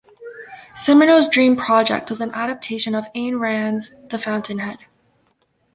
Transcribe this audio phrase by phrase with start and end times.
[0.73, 4.79] Cimino's dream project was an adaptation of Ayn Rand's "The Fountainhead".